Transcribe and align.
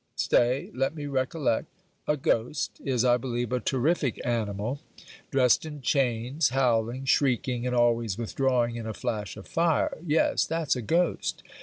Stay, 0.15 0.71
let 0.73 0.95
me 0.95 1.05
recollect 1.05 1.67
a 2.07 2.17
ghost, 2.17 2.81
is 2.83 3.05
I 3.05 3.17
believe 3.17 3.51
a 3.53 3.59
terrific 3.59 4.19
animal, 4.25 4.79
dressed 5.29 5.63
in 5.63 5.79
chains, 5.83 6.49
howling, 6.49 7.05
shrieking, 7.05 7.67
and 7.67 7.75
always 7.75 8.17
withdrawing 8.17 8.77
in 8.77 8.87
a 8.87 8.95
flash 8.95 9.37
of 9.37 9.47
fire; 9.47 9.99
yes, 10.03 10.43
that's 10.47 10.75
a 10.75 10.81
ghost. 10.81 11.43